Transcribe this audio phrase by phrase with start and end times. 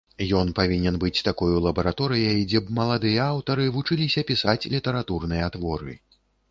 [0.37, 5.93] Ён павінен быць такою лабараторыяй, дзе б маладыя аўтары вучыліся пісаць літаратурныя творы.